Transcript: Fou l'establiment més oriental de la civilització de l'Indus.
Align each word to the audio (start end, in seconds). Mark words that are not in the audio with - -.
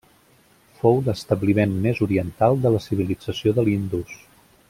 Fou 0.79 0.95
l'establiment 1.09 1.75
més 1.83 2.01
oriental 2.07 2.59
de 2.65 2.73
la 2.77 2.83
civilització 2.87 3.55
de 3.59 3.67
l'Indus. 3.69 4.19